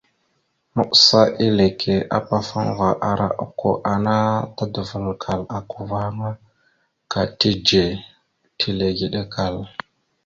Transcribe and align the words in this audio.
Maɓəsa 0.75 1.21
eleke 1.45 1.93
apafaŋva 2.17 2.89
ara 3.09 3.27
okko 3.45 3.69
ana 3.93 4.15
tadəval 4.55 5.05
aka 5.57 5.59
uvah 5.81 6.05
aŋa 6.09 6.29
ka 7.11 7.21
tidze, 7.39 7.85
tilegeɗəkal. 8.57 9.55